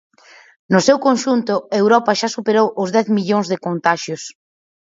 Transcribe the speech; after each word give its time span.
No 0.73 0.79
seu 0.87 0.97
conxunto, 1.07 1.53
Europa 1.81 2.17
xa 2.19 2.29
superou 2.37 2.67
os 2.81 2.89
dez 2.95 3.07
millóns 3.17 3.47
de 3.51 3.57
contaxios. 3.65 4.23